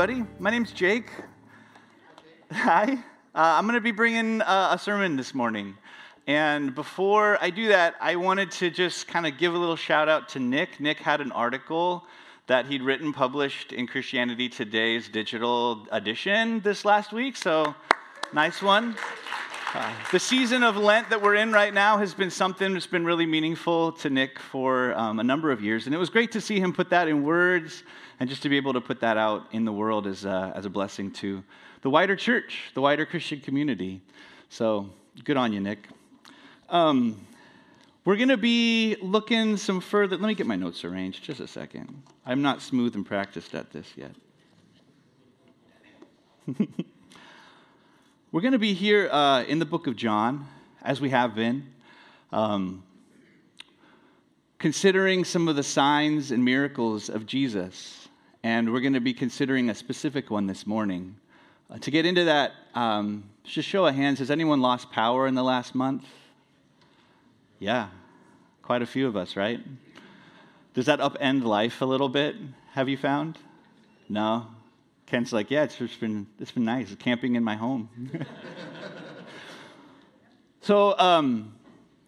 [0.00, 0.26] everybody.
[0.38, 1.10] My name's Jake.
[2.50, 2.94] Hi.
[2.94, 2.96] Uh,
[3.34, 5.76] I'm going to be bringing uh, a sermon this morning.
[6.26, 10.08] And before I do that, I wanted to just kind of give a little shout
[10.08, 10.80] out to Nick.
[10.80, 12.06] Nick had an article
[12.46, 17.36] that he'd written published in Christianity Today's digital edition this last week.
[17.36, 17.74] So,
[18.32, 18.96] nice one.
[19.74, 23.04] Uh, the season of Lent that we're in right now has been something that's been
[23.04, 25.84] really meaningful to Nick for um, a number of years.
[25.84, 27.82] And it was great to see him put that in words
[28.20, 30.66] and just to be able to put that out in the world as a, as
[30.66, 31.42] a blessing to
[31.80, 34.02] the wider church, the wider Christian community.
[34.50, 34.90] So
[35.24, 35.88] good on you, Nick.
[36.68, 37.26] Um,
[38.04, 40.18] we're going to be looking some further.
[40.18, 42.02] Let me get my notes arranged just a second.
[42.26, 44.12] I'm not smooth and practiced at this yet.
[48.32, 50.46] we're going to be here uh, in the book of John,
[50.82, 51.72] as we have been,
[52.32, 52.82] um,
[54.58, 57.99] considering some of the signs and miracles of Jesus
[58.42, 61.16] and we're going to be considering a specific one this morning.
[61.70, 65.34] Uh, to get into that, um, just show of hands, has anyone lost power in
[65.34, 66.04] the last month?
[67.58, 67.88] Yeah,
[68.62, 69.60] quite a few of us, right?
[70.72, 72.36] Does that upend life a little bit,
[72.72, 73.38] have you found?
[74.08, 74.46] No?
[75.06, 77.88] Ken's like, yeah, it's just been, it's been nice, camping in my home.
[80.62, 81.52] so um,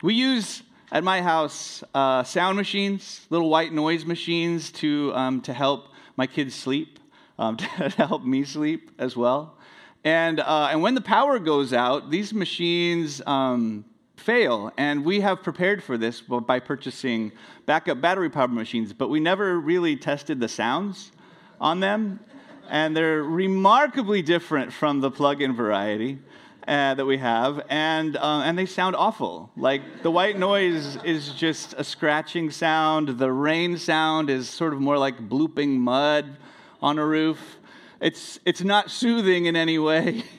[0.02, 5.52] we use at my house uh, sound machines, little white noise machines to, um, to
[5.52, 6.98] help my kids sleep,
[7.38, 9.56] um, to help me sleep as well.
[10.04, 13.84] And, uh, and when the power goes out, these machines um,
[14.16, 14.72] fail.
[14.76, 17.32] And we have prepared for this by purchasing
[17.66, 21.12] backup battery powered machines, but we never really tested the sounds
[21.60, 22.20] on them.
[22.68, 26.18] And they're remarkably different from the plug in variety.
[26.68, 29.50] Uh, that we have, and, uh, and they sound awful.
[29.56, 34.80] Like the white noise is just a scratching sound, the rain sound is sort of
[34.80, 36.36] more like blooping mud
[36.80, 37.58] on a roof.
[38.00, 40.22] It's, it's not soothing in any way.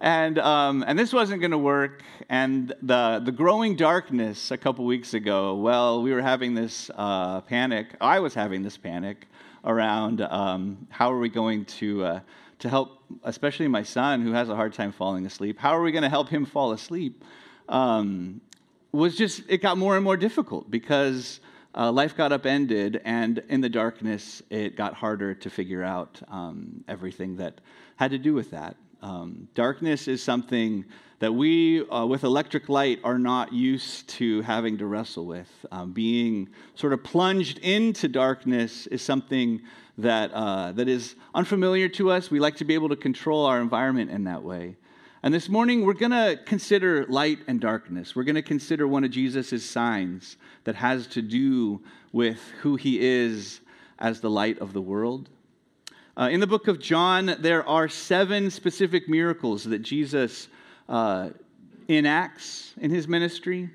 [0.00, 2.04] And, um, and this wasn't going to work.
[2.28, 7.40] And the, the growing darkness a couple weeks ago, well, we were having this uh,
[7.40, 7.96] panic.
[8.00, 9.26] I was having this panic
[9.64, 12.20] around um, how are we going to uh,
[12.60, 15.58] to help, especially my son who has a hard time falling asleep.
[15.58, 17.24] How are we going to help him fall asleep?
[17.68, 18.40] Um,
[18.92, 21.40] was just, it got more and more difficult because
[21.74, 26.82] uh, life got upended, and in the darkness, it got harder to figure out um,
[26.88, 27.60] everything that
[27.96, 28.76] had to do with that.
[29.02, 30.84] Um, darkness is something
[31.20, 35.50] that we, uh, with electric light, are not used to having to wrestle with.
[35.70, 39.60] Um, being sort of plunged into darkness is something
[39.98, 42.30] that, uh, that is unfamiliar to us.
[42.30, 44.76] We like to be able to control our environment in that way.
[45.22, 48.14] And this morning, we're going to consider light and darkness.
[48.14, 51.80] We're going to consider one of Jesus' signs that has to do
[52.12, 53.60] with who he is
[53.98, 55.28] as the light of the world.
[56.16, 60.46] Uh, in the book of John, there are seven specific miracles that Jesus
[60.88, 61.30] uh,
[61.88, 63.70] enacts in his ministry,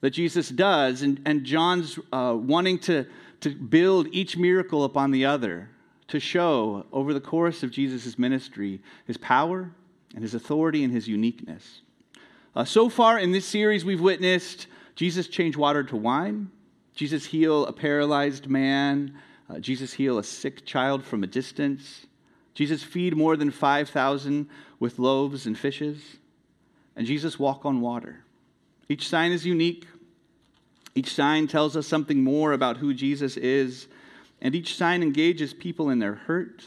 [0.00, 1.02] that Jesus does.
[1.02, 3.06] And, and John's uh, wanting to
[3.42, 5.68] to build each miracle upon the other,
[6.08, 9.70] to show over the course of Jesus' ministry his power
[10.14, 11.82] and his authority and his uniqueness.
[12.54, 16.50] Uh, so far in this series, we've witnessed Jesus change water to wine,
[16.94, 19.16] Jesus heal a paralyzed man,
[19.48, 22.06] uh, Jesus heal a sick child from a distance,
[22.54, 24.48] Jesus feed more than 5,000
[24.78, 26.02] with loaves and fishes,
[26.94, 28.24] and Jesus walk on water.
[28.88, 29.86] Each sign is unique,
[30.94, 33.88] each sign tells us something more about who Jesus is,
[34.40, 36.64] and each sign engages people in their hurt,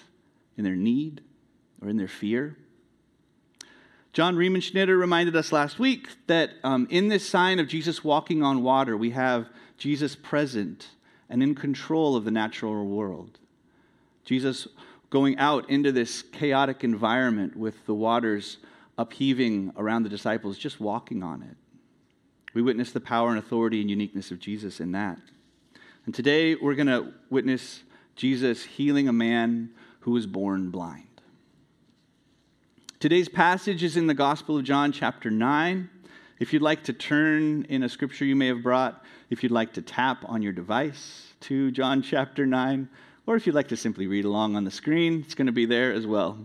[0.58, 1.22] in their need,
[1.81, 2.58] or in their fear.
[4.13, 8.63] John Riemenschneider reminded us last week that um, in this sign of Jesus walking on
[8.63, 10.88] water, we have Jesus present
[11.30, 13.39] and in control of the natural world.
[14.24, 14.68] Jesus
[15.10, 18.57] going out into this chaotic environment with the waters
[18.98, 21.57] upheaving around the disciples, just walking on it.
[22.56, 25.19] We witness the power and authority and uniqueness of Jesus in that.
[26.06, 27.84] And today we're going to witness
[28.16, 31.04] Jesus healing a man who was born blind.
[33.02, 35.90] Today's passage is in the Gospel of John, chapter 9.
[36.40, 39.74] If you'd like to turn in a scripture you may have brought, if you'd like
[39.74, 42.88] to tap on your device to John chapter 9,
[43.28, 45.66] or if you'd like to simply read along on the screen, it's going to be
[45.66, 46.40] there as well.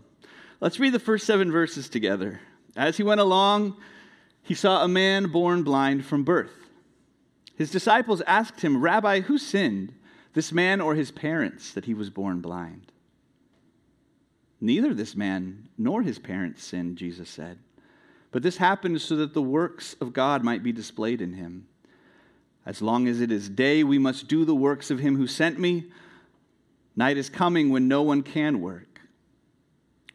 [0.61, 2.41] Let's read the first seven verses together.
[2.75, 3.77] As he went along,
[4.43, 6.53] he saw a man born blind from birth.
[7.57, 9.93] His disciples asked him, Rabbi, who sinned,
[10.33, 12.91] this man or his parents, that he was born blind?
[14.61, 17.59] Neither this man nor his parents sinned, Jesus said.
[18.31, 21.67] But this happened so that the works of God might be displayed in him.
[22.65, 25.59] As long as it is day, we must do the works of him who sent
[25.59, 25.91] me.
[26.95, 29.01] Night is coming when no one can work.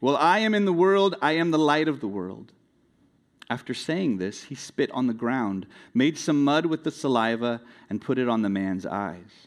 [0.00, 2.52] While I am in the world, I am the light of the world.
[3.48, 8.00] After saying this, he spit on the ground, made some mud with the saliva, and
[8.00, 9.46] put it on the man's eyes.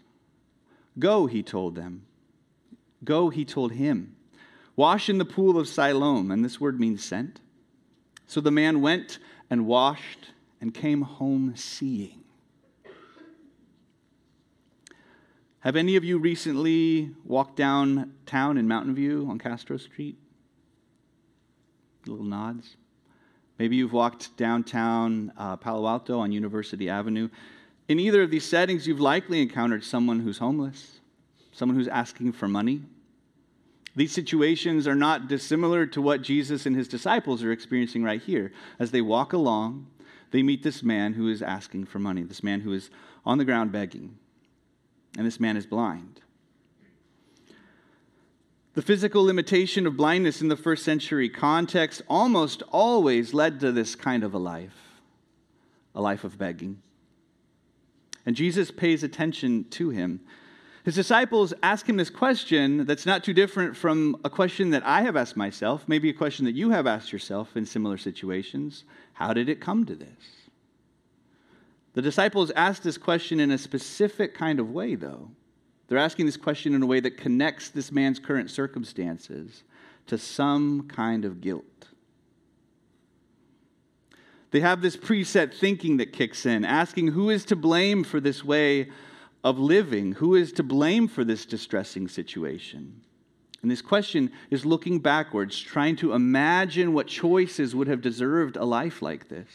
[0.97, 2.05] Go, he told them.
[3.03, 4.15] Go, he told him.
[4.75, 7.41] Wash in the pool of Siloam, and this word means sent.
[8.27, 9.19] So the man went
[9.49, 10.31] and washed
[10.61, 12.23] and came home seeing.
[15.61, 20.17] Have any of you recently walked downtown in Mountain View on Castro Street?
[22.05, 22.77] Little nods.
[23.59, 27.27] Maybe you've walked downtown uh, Palo Alto on University Avenue.
[27.89, 30.99] In either of these settings, you've likely encountered someone who's homeless,
[31.51, 32.81] someone who's asking for money.
[33.97, 38.53] These situations are not dissimilar to what Jesus and his disciples are experiencing right here.
[38.79, 39.87] As they walk along,
[40.31, 42.89] they meet this man who is asking for money, this man who is
[43.25, 44.17] on the ground begging,
[45.17, 46.21] and this man is blind.
[48.75, 53.95] The physical limitation of blindness in the first century context almost always led to this
[53.95, 55.01] kind of a life,
[55.95, 56.81] a life of begging.
[58.25, 60.19] And Jesus pays attention to him.
[60.83, 65.01] His disciples ask him this question that's not too different from a question that I
[65.01, 68.83] have asked myself, maybe a question that you have asked yourself in similar situations.
[69.13, 70.47] How did it come to this?
[71.93, 75.31] The disciples ask this question in a specific kind of way, though.
[75.89, 79.63] They're asking this question in a way that connects this man's current circumstances
[80.05, 81.65] to some kind of guilt.
[84.51, 88.43] They have this preset thinking that kicks in, asking who is to blame for this
[88.43, 88.89] way
[89.43, 90.13] of living?
[90.13, 93.01] Who is to blame for this distressing situation?
[93.61, 98.65] And this question is looking backwards, trying to imagine what choices would have deserved a
[98.65, 99.47] life like this.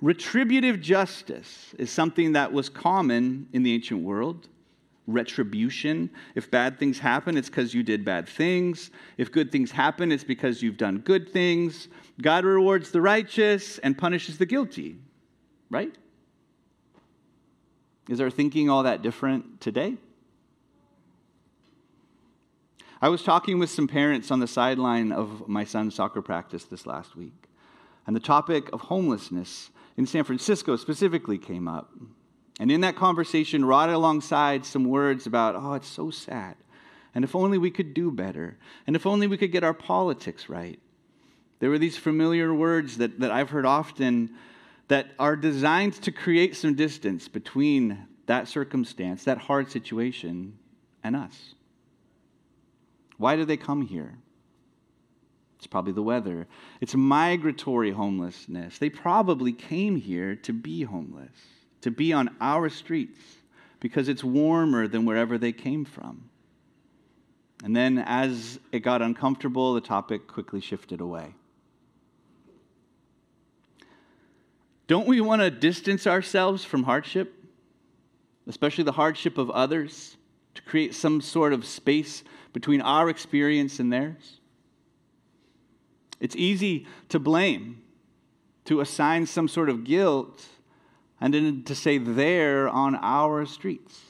[0.00, 4.48] Retributive justice is something that was common in the ancient world
[5.06, 6.10] retribution.
[6.34, 8.90] If bad things happen, it's because you did bad things.
[9.16, 11.88] If good things happen, it's because you've done good things.
[12.20, 14.98] God rewards the righteous and punishes the guilty,
[15.70, 15.94] right?
[18.08, 19.96] Is our thinking all that different today?
[23.00, 26.86] I was talking with some parents on the sideline of my son's soccer practice this
[26.86, 27.48] last week,
[28.06, 31.90] and the topic of homelessness in San Francisco specifically came up.
[32.60, 36.56] And in that conversation, right alongside some words about, oh, it's so sad.
[37.14, 38.56] And if only we could do better.
[38.86, 40.78] And if only we could get our politics right.
[41.58, 44.34] There were these familiar words that, that I've heard often
[44.88, 50.58] that are designed to create some distance between that circumstance, that hard situation,
[51.04, 51.54] and us.
[53.16, 54.18] Why do they come here?
[55.56, 56.48] It's probably the weather.
[56.80, 58.78] It's migratory homelessness.
[58.78, 61.30] They probably came here to be homeless
[61.82, 63.20] to be on our streets
[63.80, 66.30] because it's warmer than wherever they came from.
[67.62, 71.34] And then, as it got uncomfortable, the topic quickly shifted away.
[74.88, 77.32] Don't we want to distance ourselves from hardship,
[78.46, 80.16] especially the hardship of others,
[80.54, 84.40] to create some sort of space between our experience and theirs?
[86.20, 87.82] It's easy to blame,
[88.66, 90.46] to assign some sort of guilt
[91.22, 94.00] and then to say there on our streets.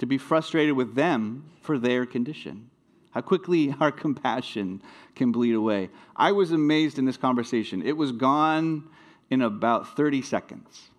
[0.00, 2.68] To be frustrated with them for their condition.
[3.10, 4.82] How quickly our compassion
[5.14, 5.88] can bleed away.
[6.14, 7.82] I was amazed in this conversation.
[7.82, 8.90] It was gone
[9.30, 10.90] in about 30 seconds.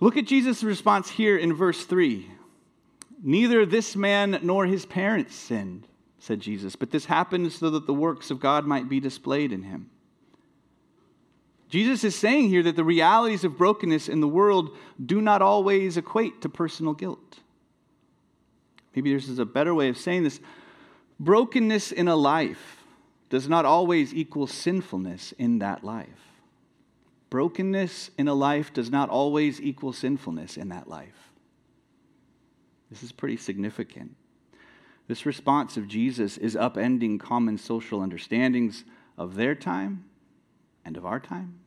[0.00, 2.28] Look at Jesus' response here in verse 3.
[3.22, 5.86] Neither this man nor his parents sinned,
[6.18, 9.62] said Jesus, but this happened so that the works of God might be displayed in
[9.62, 9.90] him.
[11.68, 15.96] Jesus is saying here that the realities of brokenness in the world do not always
[15.96, 17.40] equate to personal guilt.
[18.94, 20.40] Maybe this is a better way of saying this.
[21.18, 22.84] Brokenness in a life
[23.28, 26.08] does not always equal sinfulness in that life.
[27.28, 31.32] Brokenness in a life does not always equal sinfulness in that life.
[32.90, 34.14] This is pretty significant.
[35.08, 38.84] This response of Jesus is upending common social understandings
[39.18, 40.04] of their time
[40.86, 41.58] and of our time.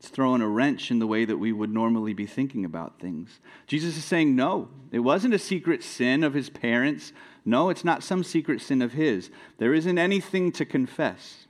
[0.00, 3.38] It's throwing a wrench in the way that we would normally be thinking about things.
[3.66, 7.12] Jesus is saying, no, it wasn't a secret sin of his parents.
[7.44, 9.30] No, it's not some secret sin of his.
[9.58, 11.46] There isn't anything to confess.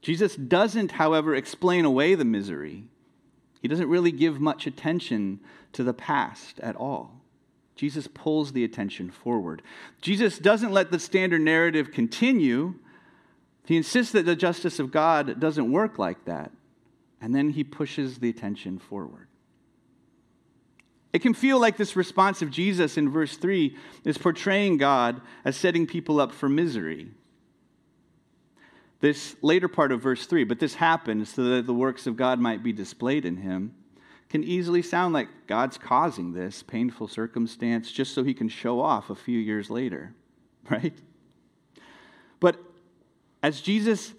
[0.00, 2.84] Jesus doesn't, however, explain away the misery.
[3.60, 5.40] He doesn't really give much attention
[5.72, 7.20] to the past at all.
[7.76, 9.62] Jesus pulls the attention forward.
[10.00, 12.76] Jesus doesn't let the standard narrative continue
[13.64, 16.50] he insists that the justice of God doesn't work like that.
[17.20, 19.28] And then he pushes the attention forward.
[21.14, 25.56] It can feel like this response of Jesus in verse 3 is portraying God as
[25.56, 27.12] setting people up for misery.
[29.00, 32.40] This later part of verse 3, but this happens so that the works of God
[32.40, 33.74] might be displayed in him,
[34.28, 39.08] can easily sound like God's causing this painful circumstance just so he can show off
[39.08, 40.12] a few years later,
[40.70, 40.94] right?
[42.40, 42.58] But
[43.44, 44.14] as Jesus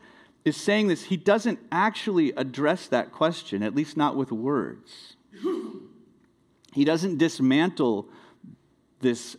[0.46, 5.16] is saying this, he doesn't actually address that question, at least not with words.
[6.74, 8.08] He doesn't dismantle
[9.00, 9.36] this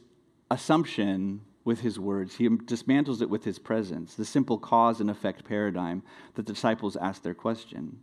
[0.51, 5.45] assumption with his words, he dismantles it with his presence, the simple cause and effect
[5.45, 6.03] paradigm
[6.35, 8.01] that the disciples asked their question.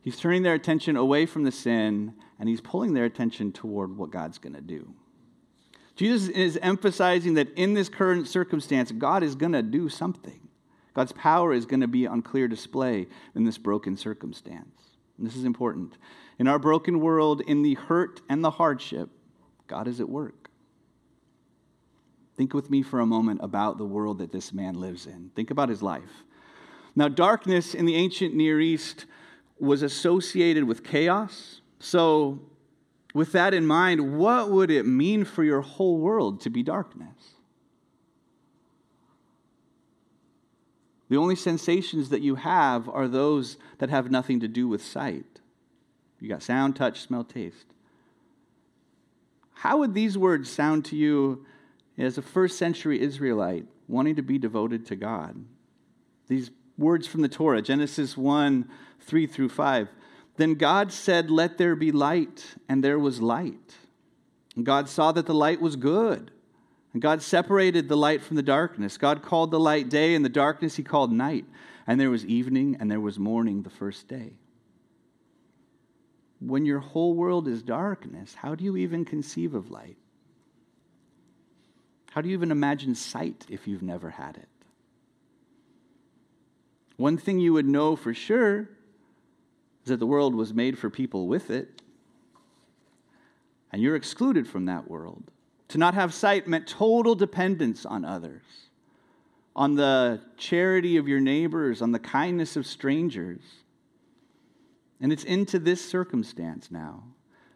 [0.00, 4.10] He's turning their attention away from the sin and he's pulling their attention toward what
[4.10, 4.94] God's going to do.
[5.96, 10.47] Jesus is emphasizing that in this current circumstance, God is going to do something.
[10.94, 14.88] God's power is going to be on clear display in this broken circumstance.
[15.16, 15.98] And this is important.
[16.38, 19.10] In our broken world, in the hurt and the hardship,
[19.66, 20.50] God is at work.
[22.36, 25.30] Think with me for a moment about the world that this man lives in.
[25.34, 26.24] Think about his life.
[26.94, 29.06] Now, darkness in the ancient Near East
[29.58, 31.60] was associated with chaos.
[31.80, 32.40] So,
[33.12, 37.37] with that in mind, what would it mean for your whole world to be darkness?
[41.08, 45.40] The only sensations that you have are those that have nothing to do with sight.
[46.20, 47.66] You got sound, touch, smell, taste.
[49.54, 51.46] How would these words sound to you
[51.96, 55.44] as a first century Israelite wanting to be devoted to God?
[56.28, 58.68] These words from the Torah, Genesis 1
[59.00, 59.88] 3 through 5.
[60.36, 63.76] Then God said, Let there be light, and there was light.
[64.54, 66.30] And God saw that the light was good.
[66.92, 68.96] And God separated the light from the darkness.
[68.96, 71.44] God called the light day, and the darkness he called night.
[71.86, 74.32] And there was evening, and there was morning the first day
[76.40, 79.96] when your whole world is darkness, how do you even conceive of light?
[82.10, 84.48] How do you even imagine sight if you've never had it?
[86.96, 88.70] One thing you would know for sure
[89.84, 91.82] is that the world was made for people with it,
[93.72, 95.30] and you're excluded from that world.
[95.68, 98.42] To not have sight meant total dependence on others,
[99.54, 103.42] on the charity of your neighbors, on the kindness of strangers.
[105.00, 107.04] And it's into this circumstance now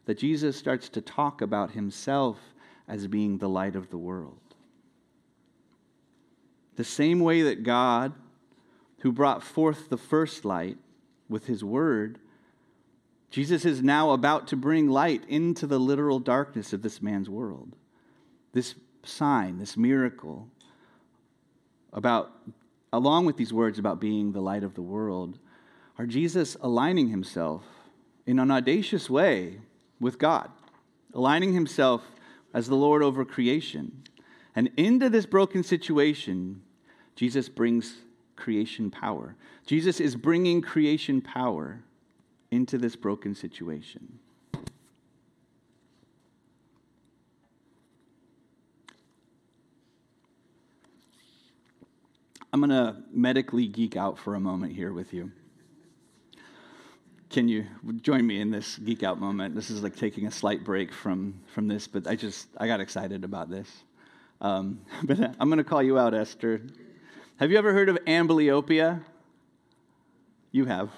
[0.05, 2.39] that Jesus starts to talk about himself
[2.87, 4.39] as being the light of the world.
[6.77, 8.13] The same way that God,
[9.01, 10.79] who brought forth the first light
[11.29, 12.19] with his word,
[13.31, 17.77] Jesus is now about to bring light into the literal darkness of this man's world.
[18.53, 20.49] This sign, this miracle,
[21.93, 22.33] about,
[22.93, 25.39] along with these words about being the light of the world,
[25.99, 27.65] are Jesus aligning himself
[28.27, 29.61] in an audacious way
[30.01, 30.51] with God,
[31.13, 32.03] aligning himself
[32.55, 34.03] as the Lord over creation.
[34.55, 36.63] And into this broken situation,
[37.17, 37.95] Jesus brings
[38.37, 39.37] creation power.
[39.67, 41.83] Jesus is bringing creation power
[42.51, 44.19] into this broken situation.
[52.53, 55.33] I'm going to medically geek out for a moment here with you
[57.33, 57.65] can you
[58.03, 59.55] join me in this geek out moment?
[59.55, 62.81] This is like taking a slight break from, from this, but I just, I got
[62.81, 63.69] excited about this.
[64.41, 66.61] Um, but I'm going to call you out, Esther.
[67.39, 69.03] Have you ever heard of amblyopia?
[70.53, 70.91] You have.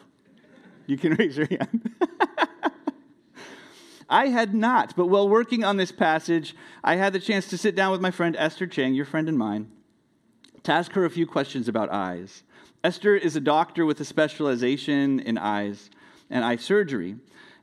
[0.86, 1.90] You can raise your hand.
[4.10, 7.74] I had not, but while working on this passage, I had the chance to sit
[7.74, 9.70] down with my friend Esther Chang, your friend and mine,
[10.64, 12.42] to ask her a few questions about eyes.
[12.82, 15.90] Esther is a doctor with a specialization in eyes
[16.28, 17.16] and eye surgery.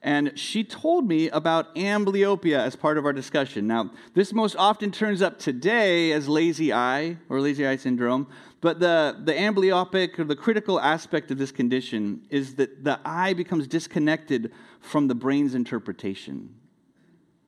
[0.04, 3.68] And she told me about amblyopia as part of our discussion.
[3.68, 8.28] Now, this most often turns up today as lazy eye or lazy eye syndrome,
[8.62, 13.34] but the, the amblyopic or the critical aspect of this condition is that the eye
[13.34, 16.56] becomes disconnected from the brain's interpretation.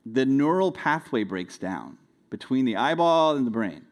[0.05, 1.98] The neural pathway breaks down
[2.29, 3.88] between the eyeball and the brain.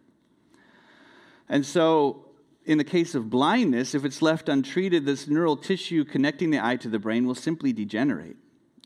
[1.51, 2.27] And so
[2.65, 6.77] in the case of blindness, if it's left untreated, this neural tissue connecting the eye
[6.77, 8.37] to the brain will simply degenerate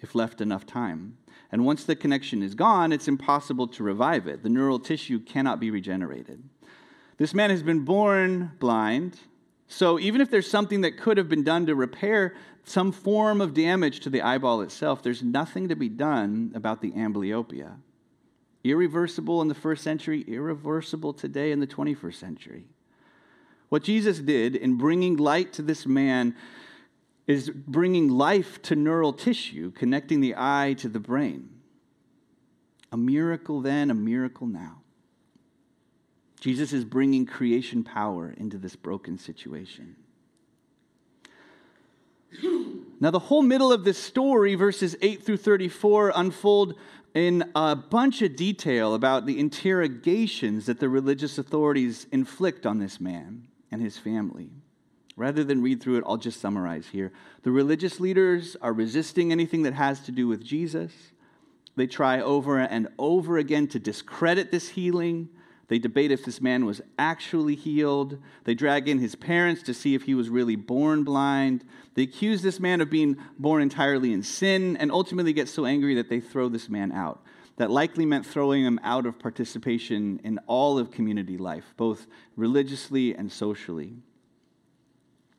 [0.01, 1.17] if left enough time.
[1.51, 4.41] And once the connection is gone, it's impossible to revive it.
[4.41, 6.43] The neural tissue cannot be regenerated.
[7.17, 9.19] This man has been born blind,
[9.67, 13.53] so even if there's something that could have been done to repair some form of
[13.53, 17.75] damage to the eyeball itself, there's nothing to be done about the amblyopia.
[18.65, 22.65] Irreversible in the first century, irreversible today in the 21st century.
[23.69, 26.35] What Jesus did in bringing light to this man
[27.27, 31.49] is bringing life to neural tissue, connecting the eye to the brain.
[32.91, 34.81] A miracle then, a miracle now.
[36.39, 39.95] Jesus is bringing creation power into this broken situation.
[42.99, 46.75] Now, the whole middle of this story, verses 8 through 34, unfold
[47.15, 52.99] in a bunch of detail about the interrogations that the religious authorities inflict on this
[52.99, 54.49] man and his family.
[55.15, 57.13] Rather than read through it, I'll just summarize here.
[57.43, 60.91] The religious leaders are resisting anything that has to do with Jesus.
[61.77, 65.29] They try over and over again to discredit this healing.
[65.67, 68.19] They debate if this man was actually healed.
[68.43, 71.65] They drag in his parents to see if he was really born blind.
[71.95, 75.95] They accuse this man of being born entirely in sin and ultimately get so angry
[75.95, 77.23] that they throw this man out.
[77.57, 82.05] That likely meant throwing him out of participation in all of community life, both
[82.35, 83.93] religiously and socially.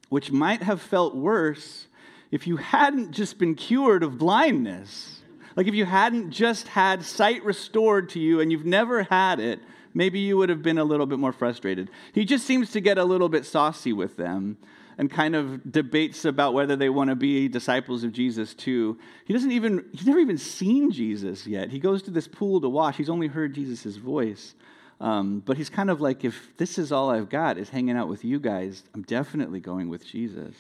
[0.08, 1.86] Which might have felt worse
[2.32, 5.20] if you hadn't just been cured of blindness.
[5.54, 9.60] Like if you hadn't just had sight restored to you and you've never had it
[9.96, 11.90] maybe you would have been a little bit more frustrated.
[12.12, 14.58] He just seems to get a little bit saucy with them
[14.98, 18.98] and kind of debates about whether they want to be disciples of Jesus too.
[19.24, 21.70] He doesn't even, he's never even seen Jesus yet.
[21.70, 24.54] He goes to this pool to wash, he's only heard Jesus' voice.
[25.00, 28.08] Um, but he's kind of like, if this is all I've got is hanging out
[28.08, 30.54] with you guys, I'm definitely going with Jesus.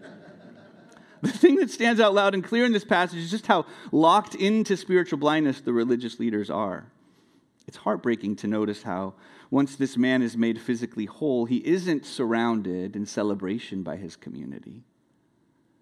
[1.22, 4.34] the thing that stands out loud and clear in this passage is just how locked
[4.34, 6.86] into spiritual blindness the religious leaders are.
[7.68, 9.12] It's heartbreaking to notice how,
[9.50, 14.84] once this man is made physically whole, he isn't surrounded in celebration by his community.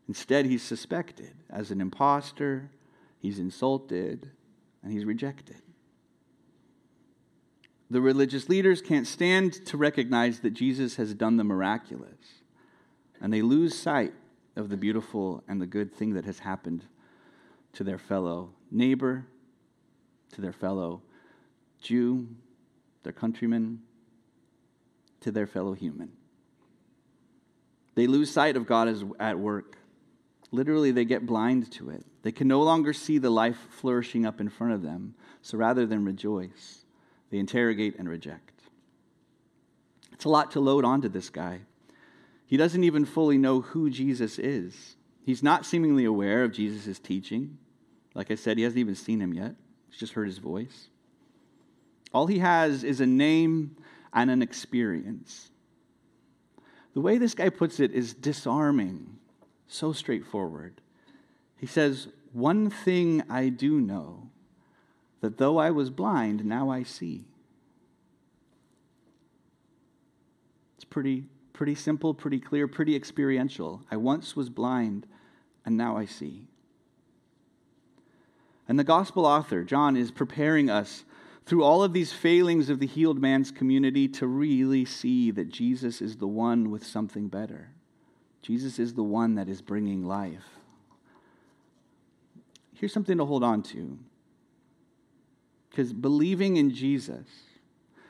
[0.09, 2.73] Instead, he's suspected as an impostor,
[3.21, 4.33] he's insulted,
[4.83, 5.63] and he's rejected.
[7.89, 12.43] The religious leaders can't stand to recognize that Jesus has done the miraculous,
[13.21, 14.13] and they lose sight
[14.57, 16.85] of the beautiful and the good thing that has happened
[17.75, 19.25] to their fellow neighbor,
[20.33, 21.03] to their fellow
[21.87, 22.27] Jew,
[23.05, 23.81] their countrymen,
[25.21, 26.11] to their fellow human.
[27.95, 29.77] They lose sight of God as at work.
[30.51, 32.05] Literally, they get blind to it.
[32.23, 35.15] They can no longer see the life flourishing up in front of them.
[35.43, 36.85] So rather than rejoice,
[37.31, 38.61] they interrogate and reject.
[40.13, 41.61] It's a lot to load onto this guy.
[42.47, 44.97] He doesn't even fully know who Jesus is.
[45.25, 47.59] He's not seemingly aware of Jesus' teaching.
[48.15, 49.55] Like I said, he hasn't even seen him yet,
[49.89, 50.89] he's just heard his voice.
[52.17, 53.77] All he has is a name
[54.11, 55.51] and an experience.
[56.95, 59.19] The way this guy puts it is disarming,
[59.69, 60.81] so straightforward.
[61.59, 64.31] He says, One thing I do know,
[65.21, 67.27] that though I was blind, now I see.
[70.77, 73.83] It's pretty, pretty simple, pretty clear, pretty experiential.
[73.91, 75.07] I once was blind,
[75.67, 76.47] and now I see.
[78.67, 81.05] And the gospel author, John, is preparing us
[81.47, 86.03] through all of these failings of the healed man's community to really see that Jesus
[86.03, 87.71] is the one with something better.
[88.43, 90.45] Jesus is the one that is bringing life.
[92.75, 93.97] Here's something to hold on to.
[95.71, 97.27] Because believing in Jesus,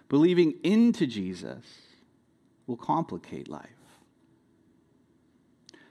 [0.09, 1.65] believing into Jesus,
[2.67, 3.69] will complicate life.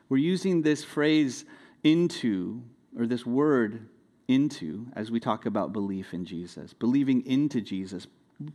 [0.09, 1.45] We're using this phrase
[1.83, 2.61] into,
[2.97, 3.87] or this word
[4.27, 8.07] into as we talk about belief in Jesus, believing into Jesus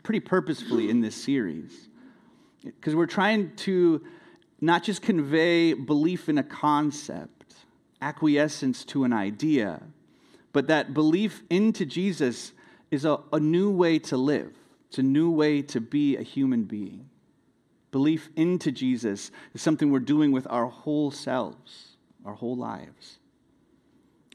[0.03, 1.89] pretty purposefully in this series.
[2.65, 4.05] Because we're trying to
[4.61, 7.55] not just convey belief in a concept,
[8.03, 9.83] acquiescence to an idea,
[10.53, 12.53] but that belief into Jesus
[12.91, 14.53] is a, a new way to live.
[14.89, 17.09] It's a new way to be a human being.
[17.93, 23.20] Belief into Jesus is something we're doing with our whole selves, our whole lives.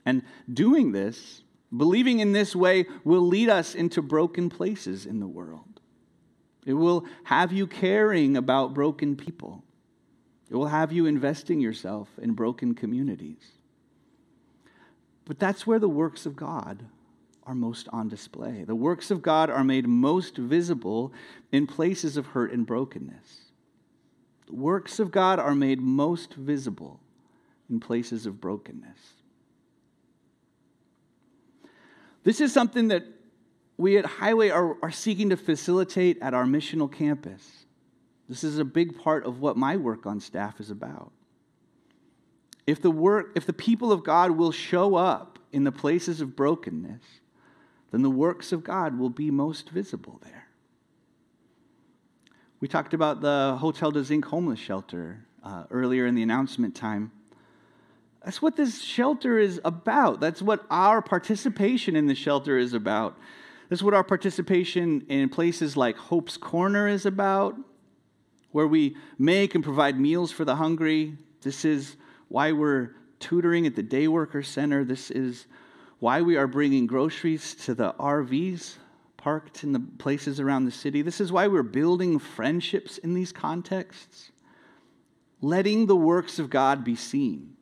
[0.05, 1.41] And doing this,
[1.75, 5.81] believing in this way, will lead us into broken places in the world.
[6.65, 9.63] It will have you caring about broken people.
[10.49, 13.51] It will have you investing yourself in broken communities.
[15.25, 16.85] But that's where the works of God
[17.43, 18.63] are most on display.
[18.63, 21.13] The works of God are made most visible
[21.51, 23.51] in places of hurt and brokenness.
[24.47, 26.99] The works of God are made most visible
[27.69, 28.99] in places of brokenness.
[32.25, 33.05] This is something that
[33.77, 37.65] we at Highway are, are seeking to facilitate at our missional campus.
[38.27, 41.11] This is a big part of what my work on staff is about.
[42.65, 46.35] If the work, if the people of God will show up in the places of
[46.35, 47.03] brokenness,
[47.91, 50.47] then the works of God will be most visible there.
[52.59, 57.11] We talked about the Hotel de Zink homeless shelter uh, earlier in the announcement time.
[58.25, 60.19] That's what this shelter is about.
[60.19, 63.15] That's what our participation in the shelter is about.
[63.69, 67.55] This is what our participation in places like Hope's Corner is about,
[68.51, 71.15] where we make and provide meals for the hungry.
[71.41, 74.83] This is why we're tutoring at the Day Worker Center.
[74.83, 75.45] This is
[75.99, 78.77] why we are bringing groceries to the RVs
[79.17, 81.03] parked in the places around the city.
[81.03, 84.31] This is why we're building friendships in these contexts,
[85.41, 87.54] letting the works of God be seen.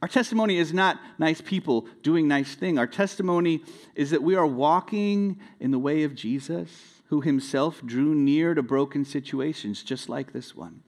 [0.00, 2.78] Our testimony is not nice people doing nice things.
[2.78, 3.62] Our testimony
[3.94, 8.62] is that we are walking in the way of Jesus, who himself drew near to
[8.62, 10.82] broken situations just like this one.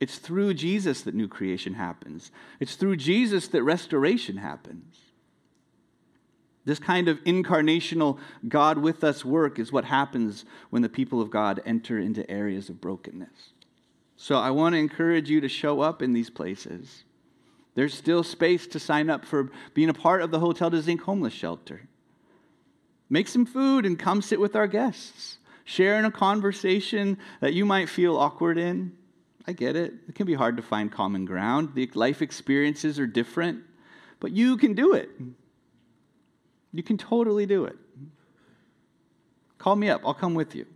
[0.00, 2.30] It's through Jesus that new creation happens.
[2.58, 4.96] It's through Jesus that restoration happens.
[6.64, 8.18] This kind of incarnational
[8.48, 12.70] God with us work is what happens when the people of God enter into areas
[12.70, 13.52] of brokenness.
[14.16, 17.04] So I want to encourage you to show up in these places.
[17.74, 21.02] There's still space to sign up for being a part of the Hotel de Zink
[21.02, 21.88] homeless shelter.
[23.10, 25.38] Make some food and come sit with our guests.
[25.64, 28.92] Share in a conversation that you might feel awkward in.
[29.46, 29.92] I get it.
[30.08, 31.70] It can be hard to find common ground.
[31.74, 33.62] The life experiences are different,
[34.20, 35.10] but you can do it.
[36.72, 37.76] You can totally do it.
[39.58, 40.66] Call me up, I'll come with you.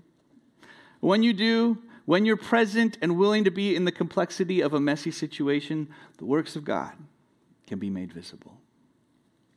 [1.00, 1.78] When you do,
[2.08, 6.24] when you're present and willing to be in the complexity of a messy situation, the
[6.24, 6.94] works of God
[7.66, 8.56] can be made visible.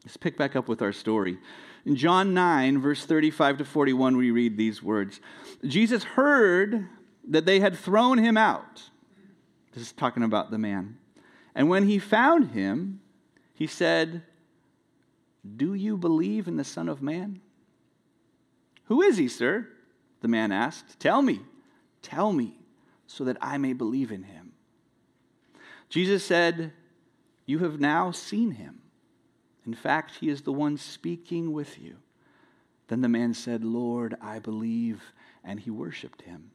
[0.04, 1.38] Let's pick back up with our story.
[1.86, 5.22] In John 9, verse 35 to 41, we read these words
[5.66, 6.90] Jesus heard
[7.30, 8.82] that they had thrown him out.
[9.72, 10.98] This is talking about the man.
[11.56, 13.00] And when he found him,
[13.54, 14.24] he said,
[15.56, 17.40] Do you believe in the Son of Man?
[18.88, 19.70] Who is he, sir?
[20.20, 21.00] The man asked.
[21.00, 21.40] Tell me.
[22.02, 22.60] Tell me
[23.08, 24.54] so that I may believe in him.
[25.90, 26.72] Jesus said,
[27.46, 28.82] You have now seen him.
[29.66, 31.98] In fact, he is the one speaking with you.
[32.88, 36.52] Then the man said, Lord, I believe, and he worshiped him.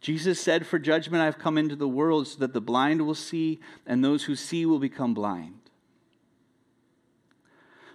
[0.00, 3.60] Jesus said, For judgment I've come into the world so that the blind will see,
[3.86, 5.58] and those who see will become blind.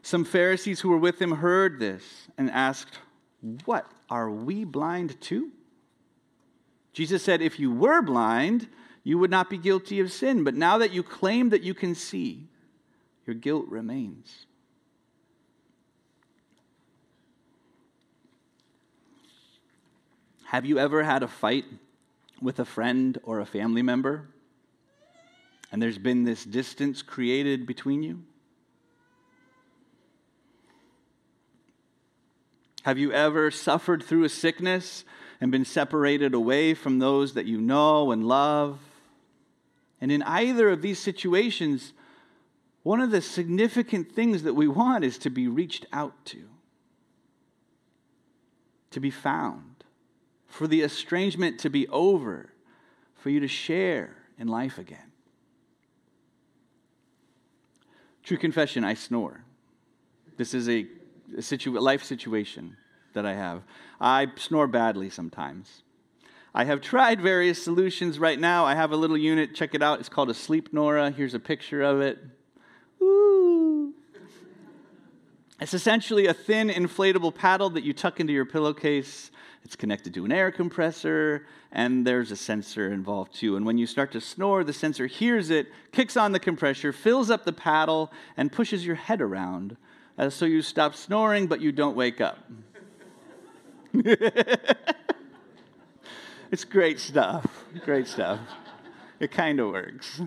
[0.01, 2.99] Some Pharisees who were with him heard this and asked,
[3.65, 3.91] what?
[4.09, 5.51] Are we blind to?
[6.93, 8.67] Jesus said, If you were blind,
[9.03, 10.43] you would not be guilty of sin.
[10.43, 12.47] But now that you claim that you can see,
[13.25, 14.45] your guilt remains.
[20.45, 21.65] Have you ever had a fight
[22.41, 24.29] with a friend or a family member?
[25.71, 28.23] And there's been this distance created between you?
[32.83, 35.05] Have you ever suffered through a sickness
[35.39, 38.79] and been separated away from those that you know and love?
[40.01, 41.93] And in either of these situations,
[42.83, 46.43] one of the significant things that we want is to be reached out to,
[48.91, 49.85] to be found,
[50.45, 52.49] for the estrangement to be over,
[53.15, 55.13] for you to share in life again.
[58.23, 59.45] True confession, I snore.
[60.35, 60.85] This is a
[61.41, 62.77] situ- life situation
[63.13, 63.63] that I have.
[63.99, 65.83] I snore badly sometimes.
[66.55, 68.65] I have tried various solutions right now.
[68.65, 69.55] I have a little unit.
[69.55, 69.99] Check it out.
[69.99, 71.09] It's called a Sleep Nora.
[71.09, 72.19] Here's a picture of it.
[75.59, 79.31] It's essentially a thin inflatable paddle that you tuck into your pillowcase.
[79.63, 83.55] It's connected to an air compressor, and there's a sensor involved too.
[83.55, 87.29] And when you start to snore, the sensor hears it, kicks on the compressor, fills
[87.29, 89.77] up the paddle, and pushes your head around
[90.17, 92.37] uh, so you stop snoring, but you don't wake up.
[96.51, 97.65] it's great stuff.
[97.85, 98.39] Great stuff.
[99.19, 100.21] It kind of works.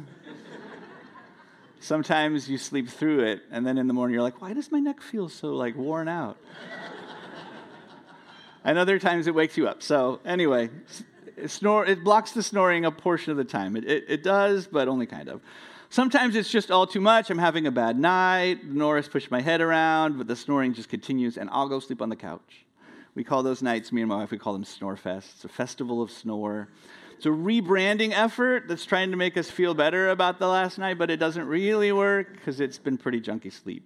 [1.81, 4.81] Sometimes you sleep through it, and then in the morning you're like, why does my
[4.81, 6.37] neck feel so like worn out?
[8.65, 9.83] and other times it wakes you up.
[9.83, 10.71] So anyway,
[11.37, 13.77] it, snore, it blocks the snoring a portion of the time.
[13.77, 15.41] It, it, it does, but only kind of.
[15.89, 17.31] Sometimes it's just all too much.
[17.31, 18.65] I'm having a bad night.
[18.65, 22.09] Norris pushed my head around, but the snoring just continues, and I'll go sleep on
[22.09, 22.67] the couch.
[23.15, 25.31] We call those nights, me and my wife, we call them Snore Fest.
[25.37, 26.69] It's a festival of snore.
[27.17, 30.99] It's a rebranding effort that's trying to make us feel better about the last night,
[30.99, 33.85] but it doesn't really work because it's been pretty junky sleep.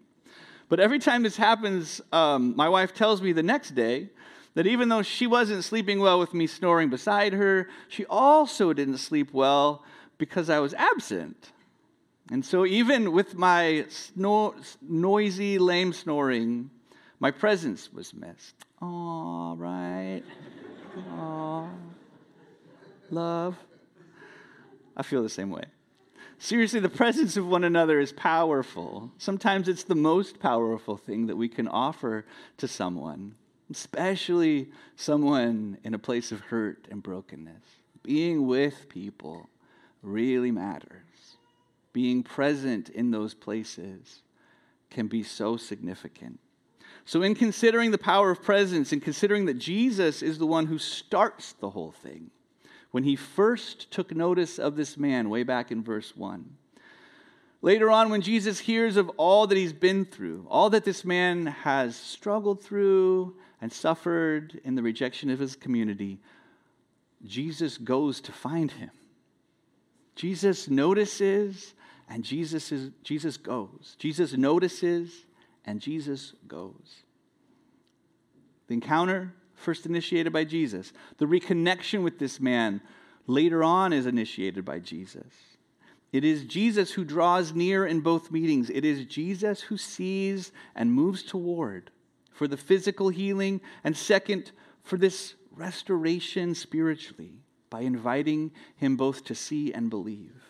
[0.68, 4.08] But every time this happens, um, my wife tells me the next day
[4.54, 8.98] that even though she wasn't sleeping well with me snoring beside her, she also didn't
[8.98, 9.84] sleep well
[10.18, 11.52] because I was absent.
[12.30, 16.70] And so, even with my snor- noisy, lame snoring,
[17.18, 18.54] my presence was missed.
[18.80, 20.22] All right.
[21.10, 21.68] Aw.
[23.10, 23.56] Love.
[24.96, 25.64] I feel the same way.
[26.38, 29.10] Seriously, the presence of one another is powerful.
[29.18, 32.24] Sometimes it's the most powerful thing that we can offer
[32.58, 33.34] to someone,
[33.70, 37.62] especially someone in a place of hurt and brokenness.
[38.02, 39.50] Being with people
[40.02, 41.09] really matters.
[41.92, 44.22] Being present in those places
[44.90, 46.38] can be so significant.
[47.04, 50.78] So, in considering the power of presence and considering that Jesus is the one who
[50.78, 52.30] starts the whole thing,
[52.90, 56.44] when he first took notice of this man, way back in verse 1,
[57.62, 61.46] later on, when Jesus hears of all that he's been through, all that this man
[61.46, 66.18] has struggled through and suffered in the rejection of his community,
[67.24, 68.90] Jesus goes to find him.
[70.16, 71.74] Jesus notices
[72.10, 73.96] and Jesus, is, Jesus goes.
[73.98, 75.24] Jesus notices
[75.64, 77.04] and Jesus goes.
[78.66, 80.92] The encounter, first initiated by Jesus.
[81.18, 82.82] The reconnection with this man
[83.26, 85.32] later on is initiated by Jesus.
[86.12, 88.68] It is Jesus who draws near in both meetings.
[88.68, 91.90] It is Jesus who sees and moves toward
[92.40, 94.50] for the physical healing, and second,
[94.82, 97.34] for this restoration spiritually
[97.68, 100.49] by inviting him both to see and believe.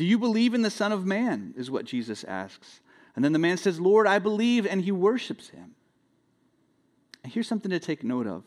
[0.00, 1.52] Do you believe in the Son of Man?
[1.58, 2.80] is what Jesus asks.
[3.14, 5.72] And then the man says, Lord, I believe, and he worships him.
[7.22, 8.44] And here's something to take note of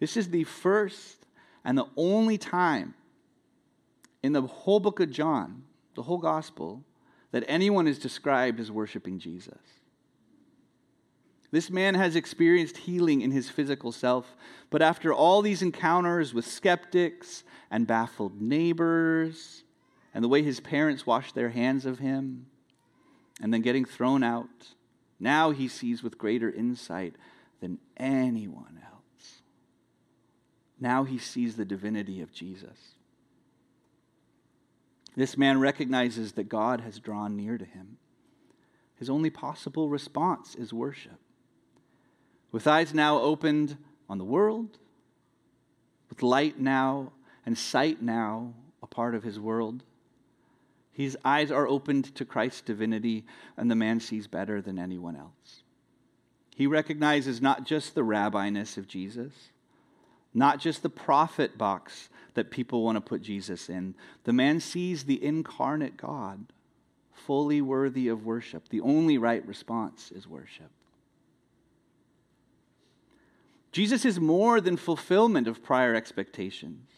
[0.00, 1.26] this is the first
[1.66, 2.94] and the only time
[4.22, 6.82] in the whole book of John, the whole gospel,
[7.30, 9.58] that anyone is described as worshiping Jesus.
[11.50, 14.34] This man has experienced healing in his physical self,
[14.70, 19.64] but after all these encounters with skeptics and baffled neighbors,
[20.18, 22.46] and the way his parents washed their hands of him,
[23.40, 24.48] and then getting thrown out,
[25.20, 27.14] now he sees with greater insight
[27.60, 29.42] than anyone else.
[30.80, 32.96] Now he sees the divinity of Jesus.
[35.14, 37.98] This man recognizes that God has drawn near to him.
[38.96, 41.20] His only possible response is worship.
[42.50, 43.76] With eyes now opened
[44.08, 44.78] on the world,
[46.10, 47.12] with light now
[47.46, 49.84] and sight now a part of his world,
[50.98, 53.24] his eyes are opened to Christ's divinity,
[53.56, 55.62] and the man sees better than anyone else.
[56.56, 59.32] He recognizes not just the rabbiness of Jesus,
[60.34, 63.94] not just the prophet box that people want to put Jesus in.
[64.24, 66.46] The man sees the incarnate God,
[67.12, 68.68] fully worthy of worship.
[68.68, 70.72] The only right response is worship.
[73.70, 76.90] Jesus is more than fulfillment of prior expectations.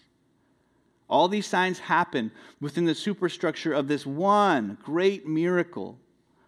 [1.11, 5.99] All these signs happen within the superstructure of this one great miracle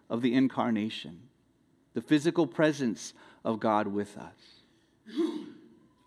[0.09, 1.19] of the incarnation,
[1.93, 5.13] the physical presence of God with us.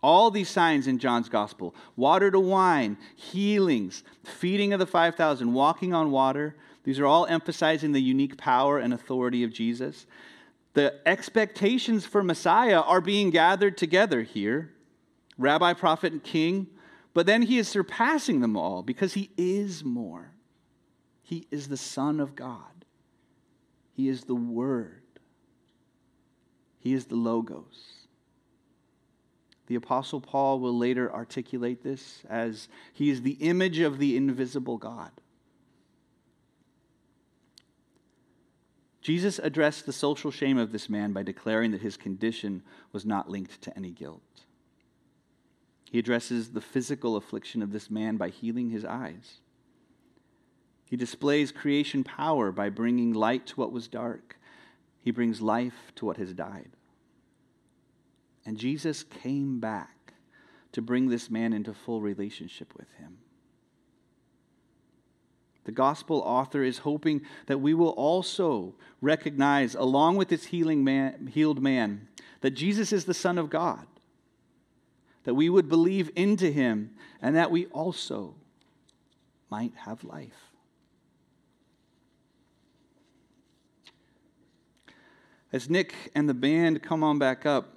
[0.02, 5.92] All these signs in John's gospel water to wine, healings, feeding of the 5,000, walking
[5.94, 10.06] on water these are all emphasizing the unique power and authority of Jesus.
[10.74, 14.70] The expectations for Messiah are being gathered together here
[15.36, 16.68] rabbi, prophet, and king
[17.16, 20.32] but then he is surpassing them all because he is more.
[21.22, 22.84] He is the Son of God,
[23.94, 25.00] he is the Word,
[26.78, 28.06] he is the Logos.
[29.66, 34.76] The Apostle Paul will later articulate this as he is the image of the invisible
[34.76, 35.10] God.
[39.00, 43.30] Jesus addressed the social shame of this man by declaring that his condition was not
[43.30, 44.20] linked to any guilt.
[45.96, 49.38] He addresses the physical affliction of this man by healing his eyes.
[50.90, 54.36] He displays creation power by bringing light to what was dark.
[55.00, 56.68] He brings life to what has died.
[58.44, 60.12] And Jesus came back
[60.72, 63.16] to bring this man into full relationship with him.
[65.64, 71.30] The gospel author is hoping that we will also recognize, along with this healing man,
[71.32, 72.06] healed man,
[72.42, 73.86] that Jesus is the Son of God
[75.26, 78.36] that we would believe into him, and that we also
[79.50, 80.52] might have life.
[85.52, 87.74] As Nick and the band come on back up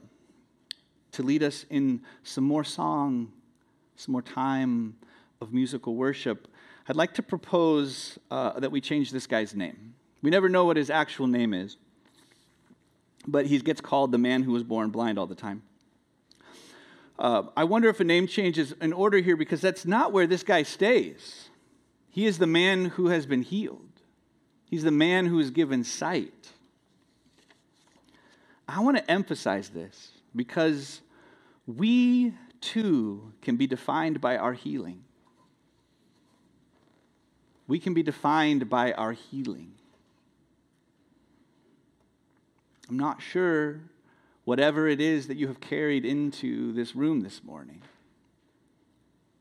[1.13, 3.31] to lead us in some more song,
[3.95, 4.95] some more time
[5.41, 6.47] of musical worship,
[6.87, 9.95] I'd like to propose uh, that we change this guy's name.
[10.21, 11.77] We never know what his actual name is,
[13.25, 15.63] but he gets called the man who was born blind all the time.
[17.19, 20.25] Uh, I wonder if a name change is in order here because that's not where
[20.25, 21.49] this guy stays.
[22.09, 24.01] He is the man who has been healed,
[24.65, 26.53] he's the man who is given sight.
[28.67, 31.01] I want to emphasize this because
[31.67, 35.03] we too can be defined by our healing.
[37.69, 39.71] we can be defined by our healing.
[42.89, 43.79] I'm not sure
[44.49, 47.83] whatever it is that you have carried into this room this morning,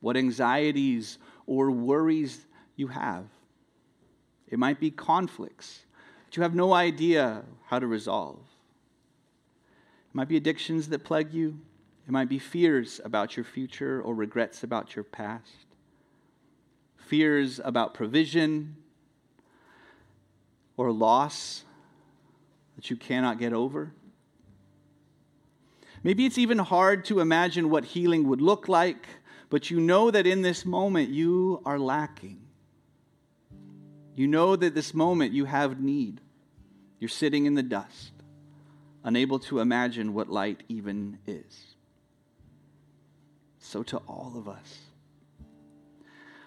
[0.01, 1.17] what anxieties
[1.47, 2.45] or worries
[2.75, 3.25] you have.
[4.49, 5.79] It might be conflicts
[6.27, 8.37] that you have no idea how to resolve.
[8.37, 11.59] It might be addictions that plague you.
[12.07, 15.65] It might be fears about your future or regrets about your past.
[16.97, 18.75] Fears about provision
[20.77, 21.63] or loss
[22.75, 23.91] that you cannot get over.
[26.03, 29.07] Maybe it's even hard to imagine what healing would look like,
[29.49, 32.41] but you know that in this moment you are lacking.
[34.15, 36.21] You know that this moment you have need.
[36.99, 38.11] You're sitting in the dust,
[39.03, 41.75] unable to imagine what light even is.
[43.59, 44.79] So, to all of us,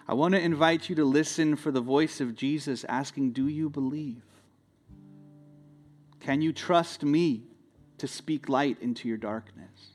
[0.08, 3.70] I want to invite you to listen for the voice of Jesus asking, Do you
[3.70, 4.22] believe?
[6.20, 7.44] Can you trust me
[8.02, 9.92] to speak light into your darkness?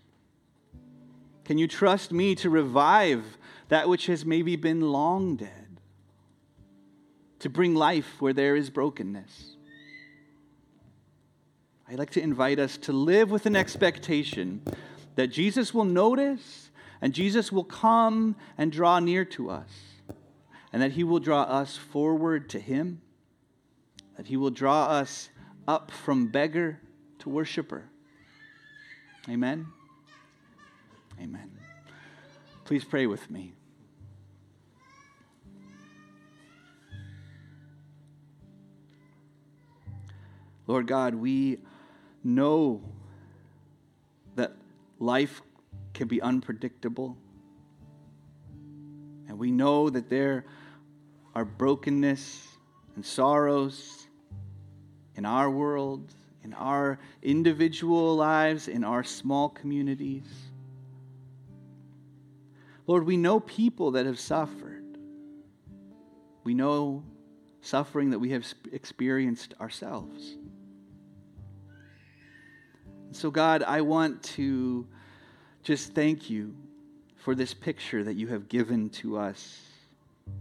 [1.43, 5.81] Can you trust me to revive that which has maybe been long dead?
[7.39, 9.57] To bring life where there is brokenness?
[11.89, 14.61] I'd like to invite us to live with an expectation
[15.15, 19.69] that Jesus will notice and Jesus will come and draw near to us,
[20.71, 23.01] and that he will draw us forward to him,
[24.15, 25.27] that he will draw us
[25.67, 26.79] up from beggar
[27.19, 27.89] to worshiper
[29.29, 29.67] Amen?
[31.21, 31.51] Amen.
[32.63, 33.53] Please pray with me.
[40.65, 41.59] Lord God, we
[42.23, 42.81] know
[44.35, 44.53] that
[44.99, 45.41] life
[45.93, 47.17] can be unpredictable.
[49.27, 50.45] And we know that there
[51.35, 52.47] are brokenness
[52.95, 54.07] and sorrows
[55.15, 56.13] in our world
[56.47, 60.23] in our individual lives, in our small communities.
[62.85, 64.97] Lord, we know people that have suffered.
[66.45, 67.03] We know
[67.59, 70.37] suffering that we have experienced ourselves.
[73.11, 74.87] So, God, I want to
[75.63, 76.55] just thank you
[77.17, 79.59] for this picture that you have given to us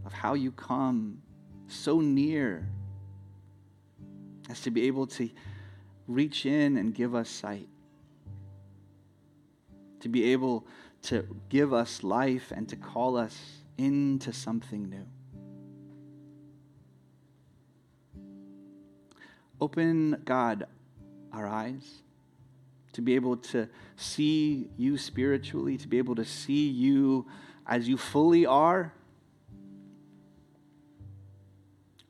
[0.05, 1.21] of how you come
[1.67, 2.69] so near
[4.49, 5.29] as to be able to
[6.07, 7.69] reach in and give us sight,
[10.01, 10.67] to be able
[11.03, 15.07] to give us life and to call us into something new.
[19.61, 20.67] Open, God,
[21.33, 22.03] our eyes
[22.97, 27.27] to be able to see you spiritually, to be able to see you
[27.67, 28.91] as you fully are.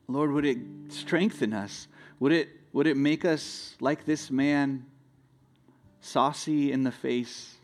[0.07, 1.89] Lord, would it strengthen us?
[2.21, 4.85] Would it would it make us like this man,
[5.99, 7.55] saucy in the face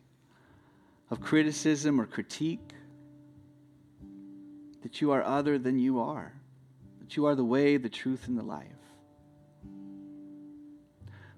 [1.11, 2.73] of criticism or critique?
[4.81, 6.33] That you are other than you are,
[6.99, 8.65] that you are the way, the truth, and the life.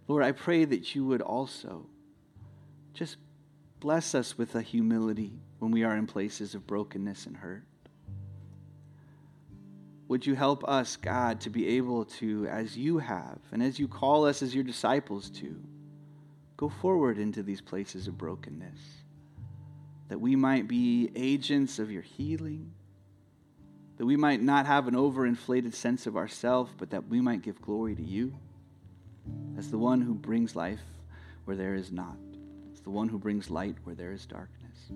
[0.08, 1.86] Lord, I pray that you would also
[2.94, 3.18] just
[3.82, 7.66] bless us with a humility when we are in places of brokenness and hurt.
[10.08, 13.88] Would you help us, God, to be able to, as you have, and as you
[13.88, 15.60] call us as your disciples to,
[16.58, 18.80] go forward into these places of brokenness,
[20.08, 22.72] that we might be agents of your healing,
[23.98, 27.60] that we might not have an overinflated sense of ourself, but that we might give
[27.62, 28.34] glory to you
[29.58, 30.82] as the one who brings life
[31.46, 32.18] where there is not,
[32.74, 34.92] as the one who brings light where there is darkness.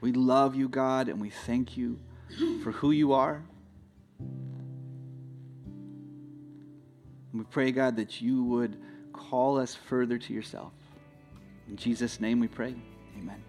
[0.00, 1.98] We love you, God, and we thank you
[2.62, 3.42] for who you are.
[7.32, 8.80] We pray, God, that you would
[9.12, 10.72] call us further to yourself.
[11.68, 12.74] In Jesus' name we pray.
[13.18, 13.42] Amen.